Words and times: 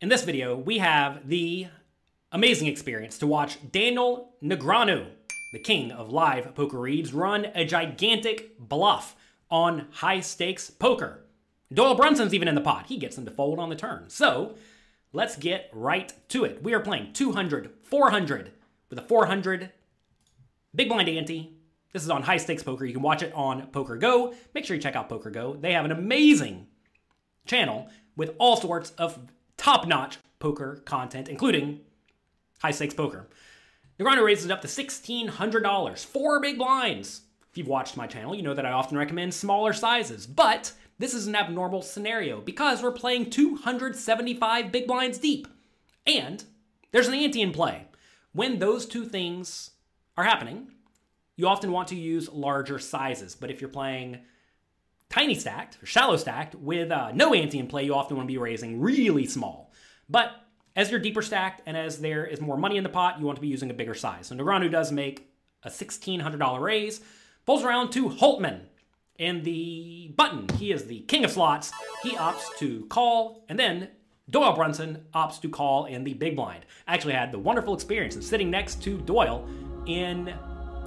In 0.00 0.08
this 0.08 0.22
video, 0.22 0.56
we 0.56 0.78
have 0.78 1.28
the 1.28 1.66
amazing 2.30 2.68
experience 2.68 3.18
to 3.18 3.26
watch 3.26 3.58
Daniel 3.72 4.32
Negreanu, 4.40 5.08
the 5.52 5.58
king 5.58 5.90
of 5.90 6.12
live 6.12 6.54
poker 6.54 6.78
reads, 6.78 7.12
run 7.12 7.46
a 7.56 7.64
gigantic 7.64 8.56
bluff 8.60 9.16
on 9.50 9.88
high 9.90 10.20
stakes 10.20 10.70
poker. 10.70 11.24
Doyle 11.74 11.96
Brunson's 11.96 12.32
even 12.32 12.46
in 12.46 12.54
the 12.54 12.60
pot. 12.60 12.86
He 12.86 12.96
gets 12.96 13.16
them 13.16 13.24
to 13.24 13.32
fold 13.32 13.58
on 13.58 13.70
the 13.70 13.74
turn. 13.74 14.04
So 14.06 14.54
let's 15.12 15.34
get 15.34 15.68
right 15.72 16.12
to 16.28 16.44
it. 16.44 16.62
We 16.62 16.74
are 16.74 16.80
playing 16.80 17.12
200, 17.12 17.68
400 17.82 18.52
with 18.90 19.00
a 19.00 19.02
400 19.02 19.72
big 20.76 20.88
blind 20.88 21.08
ante. 21.08 21.56
This 21.92 22.04
is 22.04 22.10
on 22.10 22.22
high 22.22 22.36
stakes 22.36 22.62
poker. 22.62 22.84
You 22.84 22.92
can 22.92 23.02
watch 23.02 23.24
it 23.24 23.32
on 23.34 23.66
Poker 23.72 23.96
Go. 23.96 24.32
Make 24.54 24.64
sure 24.64 24.76
you 24.76 24.82
check 24.82 24.94
out 24.94 25.08
Poker 25.08 25.30
Go. 25.30 25.56
They 25.56 25.72
have 25.72 25.84
an 25.84 25.90
amazing 25.90 26.68
channel 27.46 27.88
with 28.14 28.36
all 28.38 28.56
sorts 28.56 28.90
of 28.92 29.18
top 29.58 29.86
notch 29.86 30.16
poker 30.38 30.80
content, 30.86 31.28
including 31.28 31.80
high 32.62 32.70
stakes 32.70 32.94
poker. 32.94 33.28
Negreanu 34.00 34.24
raises 34.24 34.46
it 34.46 34.50
up 34.50 34.62
to 34.62 34.68
$1,600, 34.68 36.04
four 36.06 36.40
big 36.40 36.56
blinds. 36.56 37.22
If 37.50 37.58
you've 37.58 37.66
watched 37.66 37.96
my 37.96 38.06
channel, 38.06 38.34
you 38.34 38.42
know 38.42 38.54
that 38.54 38.64
I 38.64 38.72
often 38.72 38.96
recommend 38.96 39.34
smaller 39.34 39.72
sizes, 39.72 40.26
but 40.26 40.72
this 40.98 41.14
is 41.14 41.26
an 41.26 41.34
abnormal 41.34 41.82
scenario 41.82 42.40
because 42.40 42.82
we're 42.82 42.92
playing 42.92 43.30
275 43.30 44.72
big 44.72 44.86
blinds 44.86 45.18
deep. 45.18 45.48
And 46.06 46.42
there's 46.92 47.08
an 47.08 47.14
ante 47.14 47.42
in 47.42 47.52
play. 47.52 47.86
When 48.32 48.58
those 48.58 48.86
two 48.86 49.04
things 49.04 49.72
are 50.16 50.24
happening, 50.24 50.68
you 51.36 51.46
often 51.48 51.72
want 51.72 51.88
to 51.88 51.96
use 51.96 52.28
larger 52.28 52.78
sizes. 52.78 53.34
But 53.34 53.50
if 53.50 53.60
you're 53.60 53.70
playing 53.70 54.18
tiny 55.18 55.34
stacked, 55.34 55.78
shallow 55.82 56.16
stacked, 56.16 56.54
with 56.54 56.92
uh, 56.92 57.10
no 57.12 57.34
ante 57.34 57.58
in 57.58 57.66
play, 57.66 57.84
you 57.84 57.94
often 57.94 58.16
want 58.16 58.28
to 58.28 58.32
be 58.32 58.38
raising 58.38 58.80
really 58.80 59.26
small. 59.26 59.72
But 60.08 60.30
as 60.76 60.90
you're 60.90 61.00
deeper 61.00 61.22
stacked 61.22 61.60
and 61.66 61.76
as 61.76 62.00
there 62.00 62.24
is 62.24 62.40
more 62.40 62.56
money 62.56 62.76
in 62.76 62.84
the 62.84 62.88
pot, 62.88 63.18
you 63.18 63.26
want 63.26 63.36
to 63.36 63.42
be 63.42 63.48
using 63.48 63.68
a 63.68 63.74
bigger 63.74 63.94
size. 63.94 64.28
So 64.28 64.36
Negreanu 64.36 64.70
does 64.70 64.92
make 64.92 65.28
a 65.64 65.70
$1,600 65.70 66.60
raise, 66.60 67.00
folds 67.44 67.64
around 67.64 67.90
to 67.92 68.10
Holtman. 68.10 68.66
in 69.18 69.42
the 69.42 70.14
button. 70.16 70.46
He 70.56 70.70
is 70.70 70.84
the 70.84 71.00
king 71.00 71.24
of 71.24 71.32
slots. 71.32 71.72
He 72.04 72.10
opts 72.10 72.56
to 72.58 72.86
call, 72.86 73.44
and 73.48 73.58
then 73.58 73.88
Doyle 74.30 74.54
Brunson 74.54 75.06
opts 75.12 75.40
to 75.40 75.48
call 75.48 75.86
in 75.86 76.04
the 76.04 76.14
big 76.14 76.36
blind. 76.36 76.64
I 76.86 76.94
actually 76.94 77.14
had 77.14 77.32
the 77.32 77.40
wonderful 77.40 77.74
experience 77.74 78.14
of 78.14 78.22
sitting 78.22 78.48
next 78.48 78.80
to 78.84 78.98
Doyle 78.98 79.48
in 79.86 80.32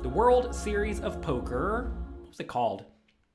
the 0.02 0.08
World 0.08 0.56
Series 0.56 1.02
of 1.02 1.22
Poker. 1.22 1.92
What 2.22 2.30
was 2.30 2.40
it 2.40 2.48
called? 2.48 2.86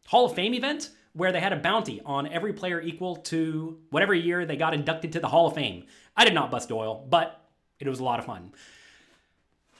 Hall 0.06 0.26
of 0.26 0.34
Fame 0.34 0.54
event 0.54 0.90
where 1.12 1.32
they 1.32 1.40
had 1.40 1.52
a 1.52 1.56
bounty 1.56 2.02
on 2.04 2.26
every 2.26 2.52
player 2.52 2.80
equal 2.80 3.16
to 3.16 3.78
whatever 3.90 4.12
year 4.12 4.44
they 4.44 4.56
got 4.56 4.74
inducted 4.74 5.12
to 5.12 5.20
the 5.20 5.28
Hall 5.28 5.46
of 5.46 5.54
Fame. 5.54 5.84
I 6.16 6.24
did 6.24 6.34
not 6.34 6.50
bust 6.50 6.68
Doyle, 6.68 7.06
but 7.08 7.42
it 7.80 7.88
was 7.88 8.00
a 8.00 8.04
lot 8.04 8.18
of 8.18 8.26
fun. 8.26 8.52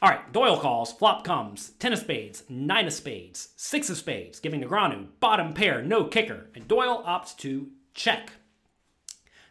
All 0.01 0.11
right, 0.11 0.33
Doyle 0.33 0.59
calls, 0.59 0.93
flop 0.93 1.25
comes, 1.25 1.71
ten 1.79 1.93
of 1.93 1.99
spades, 1.99 2.43
nine 2.49 2.87
of 2.87 2.93
spades, 2.93 3.51
six 3.57 3.89
of 3.91 3.97
spades, 3.97 4.41
giving 4.41 4.63
Negreanu 4.63 5.09
bottom 5.21 5.55
pair, 5.55 5.83
no 5.83 6.05
kicker, 6.05 6.51
and 6.55 6.69
Doyle 6.69 7.03
opts 7.07 7.37
to 7.39 7.69
check. 7.95 8.33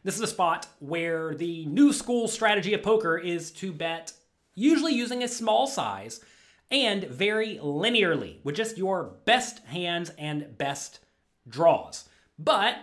This 0.04 0.16
is 0.16 0.22
a 0.22 0.28
spot 0.28 0.68
where 0.80 1.34
the 1.34 1.66
new 1.66 1.92
school 1.92 2.28
strategy 2.28 2.74
of 2.76 2.84
poker 2.84 3.18
is 3.18 3.50
to 3.54 3.74
bet, 3.74 4.14
usually 4.54 4.94
using 4.94 5.24
a 5.24 5.28
small 5.28 5.66
size, 5.66 6.22
and 6.72 7.04
very 7.06 7.60
linearly 7.62 8.38
with 8.44 8.56
just 8.56 8.78
your 8.78 9.16
best 9.26 9.60
hands 9.66 10.12
and 10.18 10.58
best 10.58 11.00
draws. 11.48 12.10
But 12.38 12.78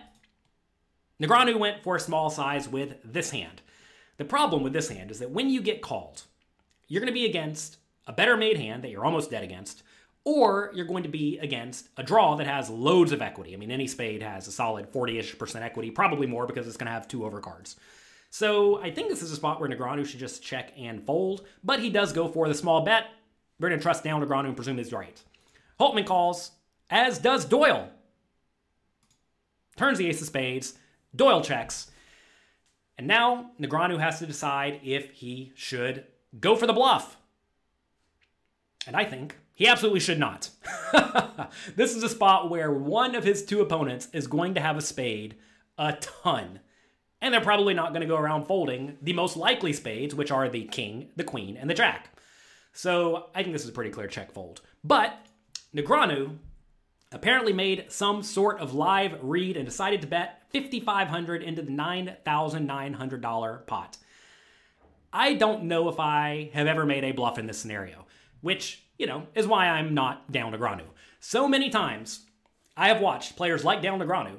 Negreanu 1.21 1.59
went 1.59 1.83
for 1.83 1.97
a 1.97 2.01
small 2.01 2.31
size 2.31 2.69
with 2.69 2.97
this 3.05 3.31
hand. 3.31 3.63
The 4.17 4.25
problem 4.25 4.63
with 4.63 4.73
this 4.73 4.89
hand 4.89 5.11
is 5.11 5.19
that 5.19 5.31
when 5.31 5.51
you 5.51 5.61
get 5.61 5.83
called, 5.83 6.23
you're 6.89 7.01
going 7.01 7.13
to 7.13 7.15
be 7.15 7.27
against 7.27 7.79
a 8.07 8.13
better 8.13 8.37
made 8.37 8.59
hand 8.59 8.83
that 8.83 8.91
you're 8.91 9.05
almost 9.05 9.31
dead 9.31 9.45
against, 9.45 9.83
or 10.25 10.71
you're 10.75 10.87
going 10.87 11.03
to 11.03 11.09
be 11.09 11.39
against 11.39 11.89
a 11.97 12.03
draw 12.03 12.37
that 12.37 12.47
has 12.47 12.71
loads 12.71 13.13
of 13.13 13.23
equity. 13.23 13.55
I 13.55 13.57
mean, 13.57 13.71
any 13.71 13.87
spade 13.87 14.23
has 14.23 14.47
a 14.47 14.53
solid 14.53 14.89
40 14.89 15.19
ish 15.19 15.39
percent 15.39 15.65
equity, 15.65 15.91
probably 15.91 16.27
more 16.27 16.47
because 16.47 16.67
it's 16.67 16.77
going 16.77 16.87
to 16.87 16.93
have 16.93 17.09
two 17.09 17.21
overcards. 17.21 17.77
So 18.31 18.81
I 18.83 18.91
think 18.91 19.09
this 19.09 19.23
is 19.23 19.31
a 19.31 19.37
spot 19.37 19.61
where 19.61 19.69
Negreanu 19.69 20.07
should 20.07 20.21
just 20.21 20.43
check 20.43 20.73
and 20.77 21.05
fold, 21.05 21.47
but 21.63 21.81
he 21.81 21.91
does 21.91 22.13
go 22.13 22.29
for 22.29 22.49
the 22.49 22.55
small 22.55 22.85
bet. 22.85 23.07
We're 23.63 23.69
going 23.69 23.79
to 23.79 23.83
trust 23.83 24.03
Dan 24.03 24.21
Negreanu 24.21 24.47
and 24.47 24.57
presume 24.57 24.79
he's 24.79 24.93
right. 24.93 25.23
Holtman 25.79 26.05
calls, 26.05 26.51
as 26.91 27.21
does 27.21 27.45
Doyle. 27.45 27.91
Turns 29.77 29.99
the 29.99 30.09
ace 30.09 30.21
of 30.21 30.27
spades. 30.27 30.75
Doyle 31.15 31.43
checks. 31.43 31.89
And 32.99 33.07
now 33.07 33.53
Negreanu 33.61 34.01
has 34.01 34.19
to 34.19 34.27
decide 34.27 34.81
if 34.83 35.13
he 35.13 35.53
should 35.55 36.05
go 36.41 36.57
for 36.57 36.67
the 36.67 36.73
bluff. 36.73 37.19
And 38.85 38.97
I 38.97 39.05
think 39.05 39.37
he 39.55 39.69
absolutely 39.69 40.01
should 40.01 40.19
not. 40.19 40.51
this 41.77 41.95
is 41.95 42.03
a 42.03 42.09
spot 42.09 42.51
where 42.51 42.73
one 42.73 43.15
of 43.15 43.23
his 43.23 43.45
two 43.45 43.61
opponents 43.61 44.09
is 44.13 44.27
going 44.27 44.55
to 44.55 44.61
have 44.61 44.77
a 44.77 44.83
spade 44.83 45.37
a 45.79 45.93
ton. 46.01 46.59
And 47.21 47.33
they're 47.33 47.41
probably 47.41 47.75
not 47.75 47.91
going 47.91 48.01
to 48.01 48.09
go 48.09 48.19
around 48.19 48.47
folding 48.47 48.99
the 49.01 49.13
most 49.13 49.37
likely 49.37 49.73
spades, 49.73 50.17
which 50.17 50.33
are 50.33 50.49
the 50.49 50.65
king, 50.65 51.11
the 51.15 51.23
queen, 51.23 51.57
and 51.57 51.71
the 51.71 51.75
jack. 51.75 52.09
So 52.73 53.27
I 53.35 53.43
think 53.43 53.55
this 53.55 53.65
is 53.65 53.69
a 53.69 53.73
pretty 53.73 53.91
clear 53.91 54.07
check 54.07 54.33
fold. 54.33 54.63
But 54.83 55.15
Negreanu 55.75 56.39
apparently 57.13 57.53
made 57.53 57.87
some 57.89 58.23
sort 58.23 58.61
of 58.61 58.75
live 58.75 59.19
read 59.23 59.57
and 59.57 59.67
decided 59.67 60.01
to 60.03 60.07
bet 60.07 60.43
5500 60.53 61.43
into 61.43 61.63
the 61.63 61.71
$9,900 61.71 63.67
pot. 63.67 63.99
I 65.13 65.35
don't 65.35 65.65
know 65.65 65.89
if 65.89 66.01
I 66.01 66.51
have 66.55 66.67
ever 66.67 66.87
made 66.87 67.05
a 67.05 67.13
bluff 67.13 67.39
in 67.39 67.47
this 67.47 67.59
scenario, 67.59 68.07
which, 68.41 68.83
you 68.99 69.07
know, 69.07 69.27
is 69.35 69.47
why 69.47 69.69
I'm 69.69 69.93
not 69.93 70.33
Dan 70.33 70.51
Negreanu. 70.53 70.85
So 71.21 71.47
many 71.47 71.69
times 71.69 72.25
I 72.77 72.89
have 72.89 73.01
watched 73.01 73.37
players 73.37 73.65
like 73.65 73.83
Daniel 73.83 74.07
Negreanu 74.07 74.37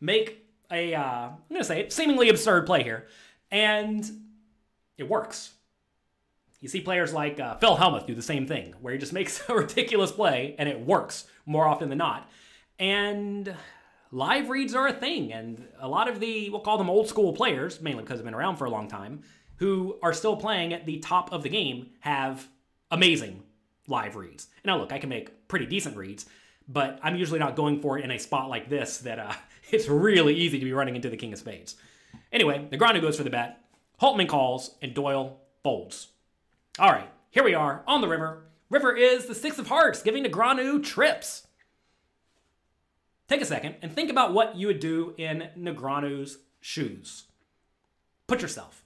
make 0.00 0.46
a, 0.70 0.94
uh, 0.94 1.28
I'm 1.28 1.36
going 1.50 1.60
to 1.60 1.64
say 1.64 1.80
it, 1.80 1.92
seemingly 1.92 2.30
absurd 2.30 2.64
play 2.64 2.82
here, 2.82 3.06
and 3.50 4.10
it 4.96 5.08
works. 5.08 5.52
You 6.62 6.68
see 6.68 6.80
players 6.80 7.12
like 7.12 7.40
uh, 7.40 7.56
Phil 7.56 7.76
Hellmuth 7.76 8.06
do 8.06 8.14
the 8.14 8.22
same 8.22 8.46
thing, 8.46 8.72
where 8.80 8.92
he 8.92 8.98
just 8.98 9.12
makes 9.12 9.42
a 9.48 9.54
ridiculous 9.54 10.12
play 10.12 10.54
and 10.58 10.68
it 10.68 10.80
works 10.80 11.26
more 11.44 11.66
often 11.66 11.88
than 11.88 11.98
not. 11.98 12.30
And 12.78 13.54
live 14.12 14.48
reads 14.48 14.74
are 14.74 14.86
a 14.86 14.92
thing, 14.92 15.32
and 15.32 15.66
a 15.80 15.88
lot 15.88 16.08
of 16.08 16.20
the, 16.20 16.48
we'll 16.50 16.60
call 16.60 16.78
them 16.78 16.88
old 16.88 17.08
school 17.08 17.32
players, 17.32 17.80
mainly 17.80 18.04
because 18.04 18.18
they've 18.18 18.24
been 18.24 18.32
around 18.32 18.56
for 18.56 18.64
a 18.64 18.70
long 18.70 18.88
time, 18.88 19.22
who 19.56 19.98
are 20.02 20.12
still 20.12 20.36
playing 20.36 20.72
at 20.72 20.86
the 20.86 21.00
top 21.00 21.32
of 21.32 21.42
the 21.42 21.48
game 21.48 21.90
have 22.00 22.48
amazing 22.92 23.42
live 23.88 24.14
reads. 24.14 24.46
Now, 24.64 24.78
look, 24.78 24.92
I 24.92 24.98
can 24.98 25.08
make 25.08 25.48
pretty 25.48 25.66
decent 25.66 25.96
reads, 25.96 26.26
but 26.68 27.00
I'm 27.02 27.16
usually 27.16 27.40
not 27.40 27.56
going 27.56 27.80
for 27.80 27.98
it 27.98 28.04
in 28.04 28.10
a 28.12 28.18
spot 28.18 28.48
like 28.48 28.68
this 28.68 28.98
that 28.98 29.18
uh, 29.18 29.32
it's 29.72 29.88
really 29.88 30.34
easy 30.36 30.60
to 30.60 30.64
be 30.64 30.72
running 30.72 30.94
into 30.94 31.10
the 31.10 31.16
king 31.16 31.32
of 31.32 31.40
spades. 31.40 31.74
Anyway, 32.30 32.68
Negreanu 32.70 33.00
goes 33.00 33.16
for 33.16 33.24
the 33.24 33.30
bet. 33.30 33.58
Holtman 34.00 34.28
calls, 34.28 34.76
and 34.80 34.94
Doyle 34.94 35.40
folds. 35.64 36.11
All 36.78 36.90
right, 36.90 37.10
here 37.30 37.44
we 37.44 37.54
are 37.54 37.82
on 37.86 38.00
the 38.00 38.08
river. 38.08 38.44
River 38.70 38.96
is 38.96 39.26
the 39.26 39.34
six 39.34 39.58
of 39.58 39.66
hearts, 39.68 40.02
giving 40.02 40.24
Negreanu 40.24 40.82
trips. 40.82 41.46
Take 43.28 43.42
a 43.42 43.46
second 43.46 43.76
and 43.82 43.92
think 43.92 44.10
about 44.10 44.32
what 44.32 44.56
you 44.56 44.66
would 44.66 44.80
do 44.80 45.14
in 45.18 45.48
Negreanu's 45.58 46.38
shoes. 46.60 47.24
Put 48.26 48.42
yourself 48.42 48.82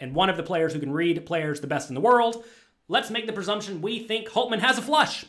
and 0.00 0.14
one 0.14 0.30
of 0.30 0.36
the 0.36 0.42
players 0.42 0.72
who 0.72 0.80
can 0.80 0.92
read 0.92 1.26
players 1.26 1.60
the 1.60 1.66
best 1.66 1.88
in 1.88 1.94
the 1.94 2.00
world. 2.00 2.44
Let's 2.88 3.10
make 3.10 3.26
the 3.26 3.32
presumption 3.32 3.82
we 3.82 3.98
think 3.98 4.28
Holtman 4.28 4.60
has 4.60 4.78
a 4.78 4.82
flush. 4.82 5.26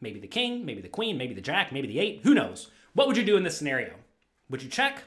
Maybe 0.00 0.20
the 0.20 0.26
king, 0.26 0.64
maybe 0.64 0.80
the 0.80 0.88
queen, 0.88 1.18
maybe 1.18 1.34
the 1.34 1.40
jack, 1.40 1.72
maybe 1.72 1.88
the 1.88 1.98
eight, 1.98 2.20
who 2.22 2.34
knows? 2.34 2.70
What 2.94 3.06
would 3.06 3.16
you 3.16 3.24
do 3.24 3.36
in 3.36 3.42
this 3.42 3.56
scenario? 3.56 3.94
Would 4.50 4.62
you 4.62 4.68
check? 4.68 5.04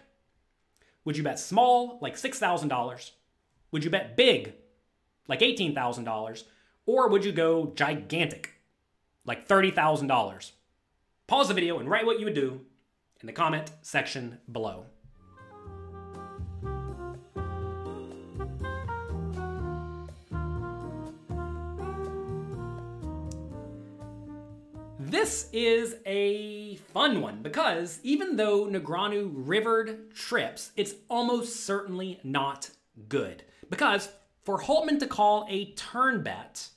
Would 1.06 1.18
you 1.18 1.24
bet 1.24 1.40
small, 1.40 2.00
like 2.02 2.16
$6,000? 2.16 3.12
Would 3.72 3.84
you 3.84 3.90
bet 3.90 4.16
big, 4.16 4.54
like 5.28 5.42
$18,000? 5.42 6.44
Or 6.86 7.10
would 7.10 7.26
you 7.26 7.34
go 7.34 7.74
gigantic, 7.76 8.54
like 9.26 9.48
$30,000? 9.48 10.52
Pause 11.28 11.48
the 11.50 11.54
video 11.54 11.80
and 11.80 11.90
write 11.90 12.06
what 12.06 12.20
you 12.20 12.26
would 12.26 12.34
do 12.34 12.62
in 13.20 13.28
the 13.28 13.34
comment 13.34 13.72
section 13.82 14.40
below. 14.50 14.86
This 25.00 25.50
is 25.52 25.96
a 26.06 26.76
fun 26.94 27.22
one 27.22 27.42
because 27.42 28.00
even 28.04 28.38
though 28.38 28.66
Negreanu 28.66 29.32
rivered 29.34 30.14
trips, 30.14 30.72
it's 30.78 30.96
almost 31.10 31.66
certainly 31.66 32.20
not 32.24 32.70
good. 33.10 33.44
Because 33.70 34.10
for 34.44 34.60
Holtman 34.60 35.00
to 35.00 35.08
call 35.08 35.46
a 35.50 35.74
turn 35.74 36.24
bet 36.24 36.70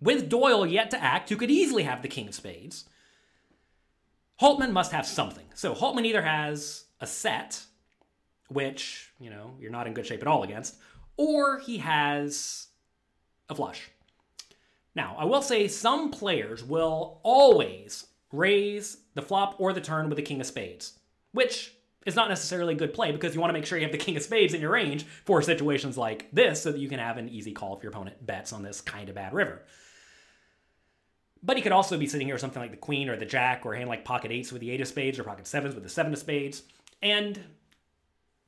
with 0.00 0.28
Doyle 0.28 0.66
yet 0.66 0.90
to 0.90 1.02
act, 1.02 1.28
who 1.28 1.36
could 1.36 1.50
easily 1.50 1.84
have 1.84 2.02
the 2.02 2.08
king 2.08 2.28
of 2.28 2.34
spades, 2.34 2.84
Holtman 4.40 4.72
must 4.72 4.92
have 4.92 5.06
something. 5.06 5.46
So 5.54 5.74
Holtman 5.74 6.04
either 6.04 6.22
has 6.22 6.84
a 7.00 7.06
set 7.06 7.64
which, 8.48 9.12
you 9.18 9.30
know, 9.30 9.54
you're 9.58 9.70
not 9.70 9.86
in 9.86 9.94
good 9.94 10.06
shape 10.06 10.20
at 10.20 10.28
all 10.28 10.42
against, 10.42 10.76
or 11.16 11.58
he 11.60 11.78
has 11.78 12.68
a 13.48 13.54
flush. 13.54 13.88
Now, 14.94 15.16
I 15.18 15.24
will 15.24 15.42
say 15.42 15.68
some 15.68 16.10
players 16.10 16.62
will 16.62 17.20
always 17.22 18.06
raise 18.30 18.98
the 19.14 19.22
flop 19.22 19.56
or 19.58 19.72
the 19.72 19.80
turn 19.80 20.08
with 20.08 20.16
the 20.16 20.22
king 20.22 20.40
of 20.40 20.46
spades, 20.46 20.98
which 21.32 21.74
is 22.06 22.16
not 22.16 22.28
necessarily 22.28 22.74
a 22.74 22.76
good 22.76 22.94
play 22.94 23.12
because 23.12 23.34
you 23.34 23.40
want 23.40 23.50
to 23.50 23.54
make 23.54 23.66
sure 23.66 23.78
you 23.78 23.84
have 23.84 23.92
the 23.92 23.98
king 23.98 24.16
of 24.16 24.22
spades 24.22 24.54
in 24.54 24.60
your 24.60 24.72
range 24.72 25.04
for 25.24 25.42
situations 25.42 25.96
like 25.96 26.28
this 26.32 26.62
so 26.62 26.72
that 26.72 26.78
you 26.78 26.88
can 26.88 26.98
have 26.98 27.16
an 27.16 27.28
easy 27.28 27.52
call 27.52 27.76
if 27.76 27.82
your 27.82 27.92
opponent 27.92 28.24
bets 28.24 28.52
on 28.52 28.62
this 28.62 28.80
kind 28.80 29.08
of 29.08 29.14
bad 29.14 29.32
river. 29.32 29.62
But 31.42 31.56
he 31.56 31.62
could 31.62 31.72
also 31.72 31.98
be 31.98 32.06
sitting 32.06 32.26
here 32.26 32.34
with 32.34 32.40
something 32.40 32.62
like 32.62 32.70
the 32.70 32.76
queen 32.76 33.08
or 33.08 33.16
the 33.16 33.26
jack 33.26 33.66
or 33.66 33.74
a 33.74 33.76
hand 33.76 33.88
like 33.88 34.04
pocket 34.04 34.30
eights 34.30 34.52
with 34.52 34.60
the 34.60 34.70
eight 34.70 34.80
of 34.80 34.88
spades 34.88 35.18
or 35.18 35.24
pocket 35.24 35.46
sevens 35.46 35.74
with 35.74 35.82
the 35.82 35.90
seven 35.90 36.12
of 36.12 36.18
spades. 36.18 36.62
And 37.02 37.40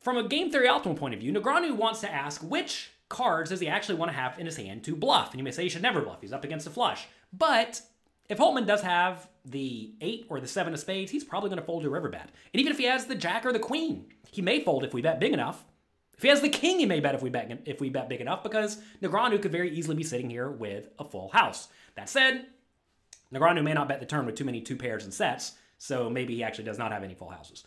from 0.01 0.17
a 0.17 0.29
game 0.29 0.51
theory 0.51 0.69
optimal 0.69 0.97
point 0.97 1.15
of 1.15 1.21
view, 1.21 1.33
Negreanu 1.33 1.77
wants 1.77 2.01
to 2.01 2.13
ask 2.13 2.41
which 2.43 2.91
cards 3.09 3.51
does 3.51 3.61
he 3.61 3.69
actually 3.69 3.97
want 3.97 4.11
to 4.11 4.17
have 4.17 4.39
in 4.39 4.47
his 4.47 4.57
hand 4.57 4.85
to 4.85 4.95
bluff? 4.95 5.31
And 5.31 5.39
you 5.41 5.45
may 5.45 5.51
say 5.51 5.65
he 5.65 5.69
should 5.69 5.83
never 5.83 6.03
bluff. 6.03 6.21
He's 6.21 6.33
up 6.33 6.45
against 6.45 6.67
a 6.67 6.71
flush. 6.71 7.07
But 7.33 7.83
if 8.29 8.39
Holtman 8.39 8.67
does 8.67 8.83
have 8.83 9.29
the 9.45 9.95
eight 10.01 10.27
or 10.29 10.41
the 10.41 10.49
seven 10.49 10.73
of 10.73 10.81
spades, 10.81 11.11
he's 11.11 11.25
probably 11.25 11.51
going 11.51 11.61
to 11.61 11.67
fold 11.67 11.83
your 11.83 11.93
river 11.93 12.09
bet. 12.09 12.31
And 12.53 12.61
even 12.61 12.73
if 12.73 12.79
he 12.79 12.85
has 12.85 13.07
the 13.07 13.15
jack 13.15 13.45
or 13.45 13.53
the 13.53 13.59
queen, 13.59 14.07
he 14.31 14.43
may 14.43 14.61
fold 14.61 14.85
if 14.85 14.95
we 14.95 15.03
bet 15.03 15.21
big 15.21 15.33
enough. 15.33 15.65
If 16.17 16.23
he 16.23 16.29
has 16.29 16.41
the 16.41 16.49
king, 16.49 16.79
he 16.79 16.87
may 16.87 17.01
bet 17.01 17.15
if 17.15 17.23
we 17.23 17.31
bet 17.31 17.63
if 17.67 17.81
we 17.81 17.91
bet 17.91 18.09
big 18.09 18.21
enough 18.21 18.43
because 18.43 18.81
Negreanu 19.03 19.43
could 19.43 19.53
very 19.53 19.71
easily 19.71 19.97
be 19.97 20.05
sitting 20.05 20.31
here 20.31 20.51
with 20.51 20.89
a 20.99 21.05
full 21.05 21.29
house. 21.31 21.69
That 21.97 22.09
said, 22.09 22.47
Negreanu 23.33 23.63
may 23.63 23.75
not 23.75 23.89
bet 23.89 24.01
the 24.01 24.07
turn 24.07 24.27
with 24.27 24.37
too 24.37 24.45
many 24.45 24.61
two 24.61 24.77
pairs 24.77 25.05
and 25.05 25.13
sets, 25.13 25.53
so 25.79 26.09
maybe 26.09 26.37
he 26.37 26.45
actually 26.45 26.65
does 26.65 26.79
not 26.79 26.93
have 26.93 27.03
any 27.03 27.15
full 27.15 27.31
houses. 27.31 27.65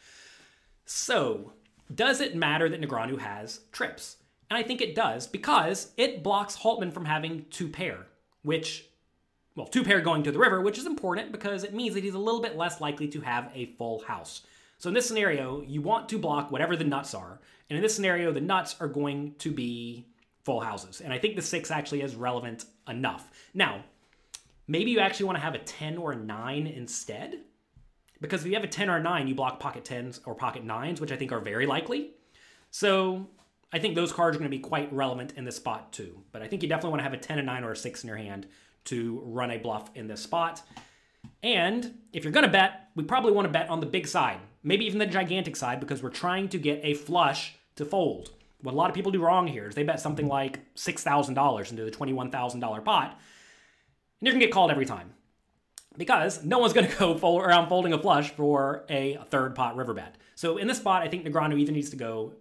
So, 0.85 1.51
does 1.94 2.21
it 2.21 2.35
matter 2.35 2.69
that 2.69 2.81
Negreanu 2.81 3.19
has 3.19 3.62
trips? 3.71 4.18
And 4.50 4.57
I 4.57 4.63
think 4.63 4.81
it 4.81 4.95
does 4.95 5.27
because 5.27 5.91
it 5.97 6.24
blocks 6.24 6.57
Holtman 6.57 6.94
from 6.94 7.06
having 7.06 7.45
two 7.50 7.68
pair, 7.68 8.07
which, 8.44 8.85
well, 9.57 9.65
two 9.65 9.83
pair 9.83 10.00
going 10.01 10.21
to 10.21 10.31
the 10.31 10.38
river, 10.38 10.62
which 10.62 10.77
is 10.77 10.86
important 10.86 11.31
because 11.31 11.63
it 11.63 11.74
means 11.74 11.95
that 11.95 12.04
he's 12.04 12.13
a 12.13 12.19
little 12.19 12.42
bit 12.42 12.56
less 12.56 12.80
likely 12.80 13.07
to 13.07 13.21
have 13.21 13.51
a 13.56 13.74
full 13.77 14.04
house. 14.04 14.44
So 14.77 14.88
in 14.88 14.94
this 14.94 15.07
scenario, 15.07 15.62
you 15.62 15.81
want 15.81 16.07
to 16.09 16.19
block 16.19 16.51
whatever 16.51 16.75
the 16.75 16.83
nuts 16.83 17.15
are. 17.15 17.39
And 17.68 17.75
in 17.75 17.81
this 17.81 17.95
scenario, 17.95 18.31
the 18.31 18.39
nuts 18.39 18.75
are 18.80 18.88
going 18.88 19.33
to 19.39 19.51
be 19.51 20.06
full 20.45 20.59
houses. 20.59 21.01
And 21.01 21.12
I 21.12 21.18
think 21.18 21.36
the 21.36 21.42
six 21.42 21.71
actually 21.71 22.01
is 22.04 22.15
relevant 22.15 22.65
enough. 22.88 23.31
Now, 23.56 23.83
maybe 24.68 24.92
you 24.92 25.00
actually 25.00 25.25
want 25.25 25.39
to 25.39 25.44
have 25.44 25.56
a 25.56 25.60
10 25.60 25.98
or 25.98 26.12
a 26.12 26.15
9 26.15 26.68
instead. 26.68 27.39
Because 28.21 28.42
if 28.42 28.48
you 28.48 28.53
have 28.53 28.63
a 28.63 28.68
10 28.68 28.92
or 28.92 28.98
a 28.98 29.01
9, 29.01 29.27
you 29.27 29.33
block 29.33 29.60
pocket 29.60 29.83
10s 29.83 30.21
or 30.25 30.36
pocket 30.36 30.65
9s, 30.65 31.01
which 31.01 31.12
I 31.12 31.15
think 31.15 31.31
are 31.31 31.39
very 31.39 31.65
likely. 31.65 32.12
So 32.69 33.27
I 33.74 33.80
think 33.80 33.95
those 33.95 34.13
cards 34.13 34.36
are 34.36 34.39
going 34.39 34.51
to 34.51 34.56
be 34.56 34.62
quite 34.62 34.94
relevant 34.94 35.33
in 35.36 35.45
this 35.45 35.56
spot 35.56 35.92
too. 35.92 36.21
But 36.31 36.44
I 36.44 36.48
think 36.48 36.62
you 36.62 36.69
definitely 36.69 36.92
want 36.92 37.00
to 37.00 37.06
have 37.06 37.13
a 37.13 37.18
10, 37.18 37.39
a 37.39 37.42
9, 37.42 37.63
or 37.63 37.71
a 37.71 37.75
6 37.75 38.03
in 38.03 38.07
your 38.07 38.18
hand 38.18 38.45
to 38.88 39.22
run 39.24 39.51
a 39.51 39.57
bluff 39.57 39.89
in 39.95 40.07
this 40.07 40.22
spot. 40.22 40.62
And 41.44 42.00
if 42.13 42.24
you're 42.24 42.34
going 42.34 42.45
to 42.45 42.51
bet, 42.51 42.89
we 42.95 43.04
probably 43.04 43.31
want 43.31 43.45
to 43.45 43.51
bet 43.51 43.69
on 43.69 43.80
the 43.80 43.86
big 43.86 44.07
side, 44.07 44.39
maybe 44.63 44.86
even 44.86 45.00
the 45.00 45.06
gigantic 45.06 45.56
side, 45.56 45.80
because 45.80 46.01
we're 46.01 46.10
trying 46.10 46.50
to 46.50 46.57
get 46.57 46.81
a 46.84 46.94
flush 46.94 47.56
to 47.75 47.86
fold. 47.86 48.31
What 48.62 48.74
a 48.74 48.78
lot 48.78 48.89
of 48.89 48.95
people 48.95 49.12
do 49.12 49.22
wrong 49.22 49.48
here 49.48 49.68
is 49.68 49.75
they 49.75 49.84
bet 49.84 50.00
something 50.00 50.28
like 50.28 50.74
$6,000 50.75 51.69
into 51.72 51.86
the 51.86 51.92
$21,000 51.92 52.84
pot, 52.84 53.12
and 53.12 54.28
you're 54.28 54.34
going 54.34 54.39
to 54.39 54.48
get 54.48 54.54
called 54.54 54.72
every 54.72 54.86
time. 54.86 55.13
Because 55.98 56.44
no 56.44 56.60
one's 56.60 56.74
going 56.74 56.88
to 56.89 56.95
go 56.98 57.18
fold 57.18 57.44
around 57.44 57.69
folding 57.69 57.94
a 57.94 58.00
flush 58.00 58.31
for 58.31 58.86
a 58.89 59.18
third 59.30 59.56
pot 59.56 59.75
river 59.75 59.94
bet. 59.94 60.16
So 60.36 60.57
in 60.57 60.68
this 60.68 60.78
spot, 60.78 61.01
I 61.01 61.07
think 61.07 61.25
Negreanu 61.25 61.60
either 61.60 61.72
needs 61.72 61.92
to 61.92 61.95
go 61.95 62.34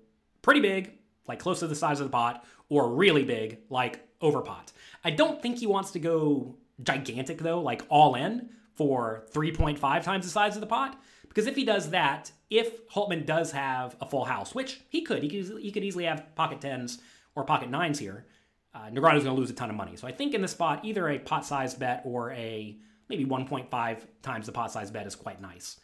pretty 0.43 0.61
big 0.61 0.93
like 1.29 1.39
close 1.39 1.61
to 1.61 1.67
the 1.67 1.75
size 1.75 2.01
of 2.01 2.07
the 2.07 2.11
pot, 2.11 2.45
or 2.69 2.91
really 2.91 3.25
big, 3.25 3.59
like 3.71 4.01
over 4.21 4.41
pot. 4.41 4.73
I 5.07 5.11
don't 5.11 5.41
think 5.41 5.59
he 5.59 5.69
wants 5.69 5.93
to 5.93 6.01
go 6.01 6.57
gigantic 6.83 7.39
though, 7.39 7.61
like 7.61 7.87
all 7.89 8.17
in 8.17 8.51
for 8.75 9.25
3.5 9.33 10.03
times 10.03 10.25
the 10.25 10.31
size 10.33 10.57
of 10.57 10.61
the 10.61 10.67
pot. 10.67 11.01
Because 11.29 11.47
if 11.47 11.55
he 11.55 11.65
does 11.65 11.91
that, 11.91 12.33
if 12.51 12.89
Holtman 12.89 13.25
does 13.25 13.53
have 13.53 13.95
a 14.01 14.07
full 14.07 14.25
house, 14.25 14.53
which 14.53 14.81
he 14.89 15.03
could, 15.03 15.23
he 15.23 15.29
could, 15.29 15.63
he 15.63 15.71
could 15.71 15.85
easily 15.85 16.07
have 16.07 16.35
pocket 16.35 16.61
tens 16.61 16.99
or 17.37 17.45
pocket 17.45 17.71
nines 17.71 18.01
here, 18.01 18.27
uh, 18.75 18.89
Negreanu's 18.91 19.23
going 19.23 19.37
to 19.37 19.41
lose 19.41 19.49
a 19.49 19.53
ton 19.53 19.71
of 19.71 19.77
money. 19.77 19.95
So 19.95 20.09
I 20.09 20.13
think 20.13 20.35
in 20.35 20.43
this 20.43 20.51
spot, 20.51 20.85
either 20.85 21.09
a 21.09 21.21
pot 21.21 21.47
size 21.47 21.73
bet 21.77 22.03
or 22.05 22.33
a 22.33 22.77
maybe 23.09 23.25
1.5 23.25 23.99
times 24.23 24.47
the 24.47 24.53
pot 24.53 24.73
size 24.73 24.91
bet 24.91 25.07
is 25.07 25.15
quite 25.15 25.41
nice. 25.41 25.79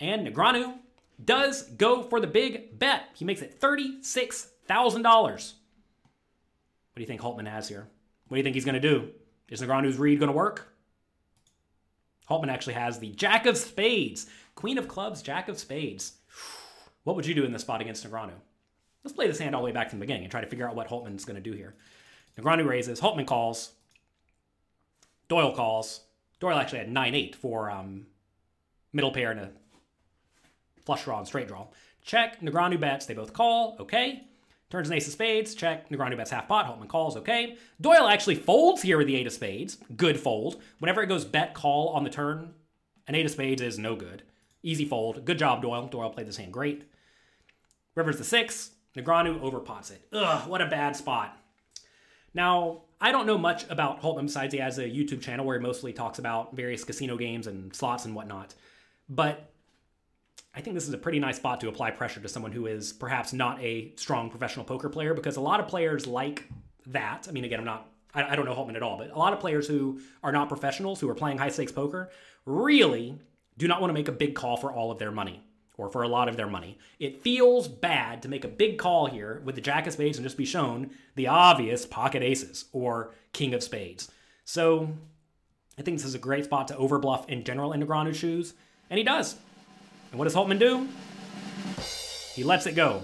And 0.00 0.26
Negreanu 0.26 0.74
does 1.24 1.62
go 1.62 2.02
for 2.02 2.18
the 2.18 2.26
big 2.26 2.80
bet. 2.80 3.10
He 3.14 3.24
makes 3.24 3.42
it 3.42 3.60
36 3.60 4.50
$1,000. 4.68 5.04
What 5.04 5.42
do 6.96 7.00
you 7.00 7.06
think 7.06 7.20
Holtman 7.20 7.46
has 7.46 7.68
here? 7.68 7.86
What 8.28 8.36
do 8.36 8.38
you 8.38 8.42
think 8.42 8.54
he's 8.54 8.64
going 8.64 8.80
to 8.80 8.80
do? 8.80 9.10
Is 9.48 9.62
Negreanu's 9.62 9.98
read 9.98 10.18
going 10.18 10.30
to 10.30 10.36
work? 10.36 10.72
Holtman 12.28 12.48
actually 12.48 12.74
has 12.74 12.98
the 12.98 13.12
Jack 13.12 13.46
of 13.46 13.56
Spades. 13.56 14.26
Queen 14.56 14.78
of 14.78 14.88
Clubs, 14.88 15.22
Jack 15.22 15.48
of 15.48 15.58
Spades. 15.58 16.14
What 17.04 17.14
would 17.14 17.26
you 17.26 17.34
do 17.34 17.44
in 17.44 17.52
this 17.52 17.62
spot 17.62 17.80
against 17.80 18.04
Negreanu? 18.04 18.32
Let's 19.04 19.14
play 19.14 19.28
this 19.28 19.38
hand 19.38 19.54
all 19.54 19.60
the 19.60 19.66
way 19.66 19.72
back 19.72 19.90
from 19.90 20.00
the 20.00 20.02
beginning 20.04 20.24
and 20.24 20.30
try 20.30 20.40
to 20.40 20.46
figure 20.48 20.68
out 20.68 20.74
what 20.74 20.88
Holtman's 20.88 21.24
going 21.24 21.40
to 21.40 21.50
do 21.50 21.56
here. 21.56 21.74
Negreanu 22.36 22.66
raises, 22.66 23.00
Holtman 23.00 23.26
calls, 23.26 23.72
Doyle 25.28 25.52
calls. 25.52 26.00
Doyle 26.40 26.58
actually 26.58 26.80
had 26.80 26.90
9-8 26.90 27.34
for 27.34 27.70
um, 27.70 28.06
middle 28.92 29.12
pair 29.12 29.30
and 29.30 29.40
a 29.40 29.50
flush 30.84 31.04
draw 31.04 31.18
and 31.18 31.26
straight 31.26 31.48
draw. 31.48 31.66
Check, 32.02 32.40
Negreanu 32.40 32.78
bets, 32.78 33.06
they 33.06 33.14
both 33.14 33.32
call, 33.32 33.76
okay. 33.80 34.24
Turns 34.68 34.88
an 34.88 34.94
ace 34.94 35.06
of 35.06 35.12
spades, 35.12 35.54
check. 35.54 35.88
Negreanu 35.90 36.16
bets 36.16 36.30
half 36.30 36.48
pot, 36.48 36.66
Hultman 36.66 36.88
calls, 36.88 37.16
okay. 37.16 37.56
Doyle 37.80 38.08
actually 38.08 38.34
folds 38.34 38.82
here 38.82 38.98
with 38.98 39.06
the 39.06 39.14
eight 39.14 39.26
of 39.26 39.32
spades. 39.32 39.78
Good 39.96 40.18
fold. 40.18 40.60
Whenever 40.80 41.02
it 41.02 41.06
goes 41.06 41.24
bet 41.24 41.54
call 41.54 41.90
on 41.90 42.02
the 42.02 42.10
turn, 42.10 42.52
an 43.06 43.14
eight 43.14 43.26
of 43.26 43.32
spades 43.32 43.62
is 43.62 43.78
no 43.78 43.94
good. 43.94 44.22
Easy 44.62 44.84
fold. 44.84 45.24
Good 45.24 45.38
job, 45.38 45.62
Doyle. 45.62 45.86
Doyle 45.86 46.10
played 46.10 46.26
this 46.26 46.36
hand 46.36 46.52
great. 46.52 46.90
River's 47.94 48.18
the 48.18 48.24
six. 48.24 48.72
Negreanu 48.96 49.40
overpots 49.40 49.90
it. 49.90 50.02
Ugh, 50.12 50.48
what 50.48 50.60
a 50.60 50.66
bad 50.66 50.96
spot. 50.96 51.38
Now, 52.34 52.82
I 53.00 53.12
don't 53.12 53.26
know 53.26 53.38
much 53.38 53.68
about 53.70 54.02
Hultman 54.02 54.22
besides 54.22 54.52
he 54.52 54.60
has 54.60 54.78
a 54.78 54.84
YouTube 54.84 55.20
channel 55.20 55.46
where 55.46 55.58
he 55.58 55.62
mostly 55.62 55.92
talks 55.92 56.18
about 56.18 56.56
various 56.56 56.82
casino 56.82 57.16
games 57.16 57.46
and 57.46 57.74
slots 57.74 58.04
and 58.04 58.14
whatnot. 58.14 58.54
But 59.08 59.52
I 60.56 60.62
think 60.62 60.72
this 60.72 60.88
is 60.88 60.94
a 60.94 60.98
pretty 60.98 61.18
nice 61.18 61.36
spot 61.36 61.60
to 61.60 61.68
apply 61.68 61.90
pressure 61.90 62.18
to 62.18 62.28
someone 62.28 62.50
who 62.50 62.66
is 62.66 62.94
perhaps 62.94 63.34
not 63.34 63.62
a 63.62 63.92
strong 63.96 64.30
professional 64.30 64.64
poker 64.64 64.88
player 64.88 65.12
because 65.12 65.36
a 65.36 65.40
lot 65.40 65.60
of 65.60 65.68
players 65.68 66.06
like 66.06 66.48
that. 66.86 67.26
I 67.28 67.32
mean, 67.32 67.44
again, 67.44 67.58
I'm 67.58 67.66
not, 67.66 67.90
I, 68.14 68.24
I 68.24 68.36
don't 68.36 68.46
know 68.46 68.54
Hultman 68.54 68.74
at 68.74 68.82
all, 68.82 68.96
but 68.96 69.10
a 69.10 69.18
lot 69.18 69.34
of 69.34 69.38
players 69.38 69.68
who 69.68 70.00
are 70.22 70.32
not 70.32 70.48
professionals, 70.48 70.98
who 70.98 71.10
are 71.10 71.14
playing 71.14 71.36
high 71.36 71.50
stakes 71.50 71.72
poker, 71.72 72.08
really 72.46 73.18
do 73.58 73.68
not 73.68 73.82
want 73.82 73.90
to 73.90 73.94
make 73.94 74.08
a 74.08 74.12
big 74.12 74.34
call 74.34 74.56
for 74.56 74.72
all 74.72 74.90
of 74.90 74.98
their 74.98 75.10
money 75.10 75.42
or 75.76 75.90
for 75.90 76.02
a 76.02 76.08
lot 76.08 76.26
of 76.26 76.38
their 76.38 76.46
money. 76.46 76.78
It 76.98 77.20
feels 77.20 77.68
bad 77.68 78.22
to 78.22 78.28
make 78.30 78.46
a 78.46 78.48
big 78.48 78.78
call 78.78 79.08
here 79.08 79.42
with 79.44 79.56
the 79.56 79.60
jack 79.60 79.86
of 79.86 79.92
spades 79.92 80.16
and 80.16 80.24
just 80.24 80.38
be 80.38 80.46
shown 80.46 80.90
the 81.16 81.26
obvious 81.26 81.84
pocket 81.84 82.22
aces 82.22 82.64
or 82.72 83.14
king 83.34 83.52
of 83.52 83.62
spades. 83.62 84.10
So 84.46 84.88
I 85.78 85.82
think 85.82 85.98
this 85.98 86.06
is 86.06 86.14
a 86.14 86.18
great 86.18 86.46
spot 86.46 86.68
to 86.68 86.74
overbluff 86.76 87.28
in 87.28 87.44
general 87.44 87.74
in 87.74 87.82
Negreanu's 87.82 88.16
shoes, 88.16 88.54
and 88.88 88.96
he 88.96 89.04
does. 89.04 89.36
And 90.16 90.18
what 90.18 90.24
does 90.24 90.34
Holtman 90.34 90.58
do? 90.58 90.88
He 92.32 92.42
lets 92.42 92.64
it 92.64 92.74
go. 92.74 93.02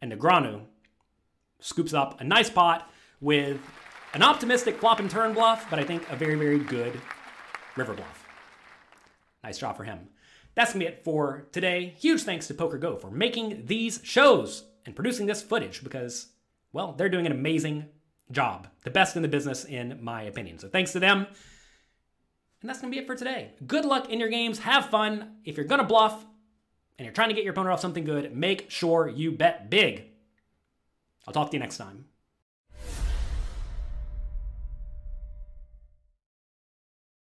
And 0.00 0.10
Negreanu 0.10 0.62
scoops 1.60 1.92
up 1.92 2.22
a 2.22 2.24
nice 2.24 2.48
pot 2.48 2.90
with 3.20 3.60
an 4.14 4.22
optimistic 4.22 4.78
flop 4.78 4.98
and 4.98 5.10
turn 5.10 5.34
bluff, 5.34 5.66
but 5.68 5.78
I 5.78 5.84
think 5.84 6.10
a 6.10 6.16
very, 6.16 6.36
very 6.36 6.58
good 6.58 6.98
river 7.76 7.92
bluff. 7.92 8.26
Nice 9.44 9.58
job 9.58 9.76
for 9.76 9.84
him. 9.84 10.08
That's 10.54 10.72
gonna 10.72 10.86
be 10.86 10.88
it 10.88 11.04
for 11.04 11.48
today. 11.52 11.94
Huge 11.98 12.22
thanks 12.22 12.46
to 12.46 12.54
Poker 12.54 12.78
Go 12.78 12.96
for 12.96 13.10
making 13.10 13.66
these 13.66 14.00
shows 14.02 14.64
and 14.86 14.96
producing 14.96 15.26
this 15.26 15.42
footage 15.42 15.84
because, 15.84 16.28
well, 16.72 16.94
they're 16.94 17.10
doing 17.10 17.26
an 17.26 17.32
amazing 17.32 17.84
job. 18.32 18.68
The 18.84 18.90
best 18.90 19.16
in 19.16 19.22
the 19.22 19.28
business, 19.28 19.66
in 19.66 20.02
my 20.02 20.22
opinion. 20.22 20.58
So 20.58 20.68
thanks 20.68 20.92
to 20.92 20.98
them. 20.98 21.26
And 22.62 22.70
that's 22.70 22.80
to 22.90 22.96
be 22.96 23.02
it 23.02 23.06
for 23.06 23.14
today. 23.14 23.50
Good 23.66 23.84
luck 23.84 24.08
in 24.08 24.18
your 24.18 24.30
games. 24.30 24.60
Have 24.60 24.88
fun. 24.88 25.36
If 25.44 25.58
you're 25.58 25.66
to 25.80 25.86
bluff 25.86 26.24
and 26.98 27.06
you're 27.06 27.14
trying 27.14 27.28
to 27.28 27.34
get 27.34 27.44
your 27.44 27.52
opponent 27.52 27.72
off 27.72 27.80
something 27.80 28.04
good, 28.04 28.34
make 28.34 28.70
sure 28.70 29.08
you 29.08 29.30
bet 29.30 29.70
big. 29.70 30.06
I'll 31.26 31.34
talk 31.34 31.50
to 31.50 31.56
you 31.56 31.60
next 31.60 31.76
time. 31.76 32.06